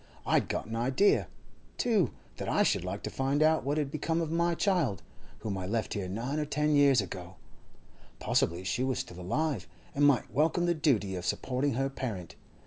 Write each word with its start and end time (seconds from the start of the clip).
I'd 0.25 0.49
got 0.49 0.65
an 0.65 0.75
idea, 0.75 1.27
too, 1.77 2.09
that 2.37 2.49
I 2.49 2.63
should 2.63 2.83
like 2.83 3.03
to 3.03 3.11
find 3.11 3.43
out 3.43 3.63
what 3.63 3.77
had 3.77 3.91
become 3.91 4.19
of 4.19 4.31
my 4.31 4.55
child, 4.55 5.03
whom 5.41 5.59
I 5.59 5.67
left 5.67 5.93
here 5.93 6.07
nine 6.07 6.39
or 6.39 6.45
ten 6.45 6.75
years 6.75 7.01
ago; 7.01 7.35
possibly 8.17 8.63
she 8.63 8.83
was 8.83 8.97
still 8.97 9.19
alive, 9.19 9.67
and 9.93 10.03
might 10.07 10.33
welcome 10.33 10.65
the 10.65 10.73
duty 10.73 11.13
of 11.15 11.23
supporting 11.27 11.73
her 11.75 11.87
parent. 11.87 12.33